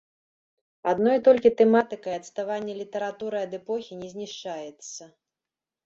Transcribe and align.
Адной 0.91 1.17
толькі 1.27 1.51
тэматыкай 1.59 2.17
адставанне 2.21 2.73
літаратуры 2.81 3.37
ад 3.45 3.51
эпохі 3.61 3.93
не 4.05 4.09
знішчаецца. 4.17 5.03